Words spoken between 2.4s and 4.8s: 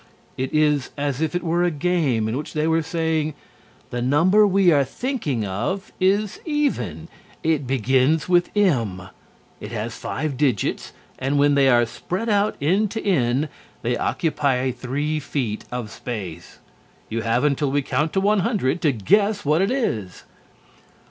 they were saying, "The number we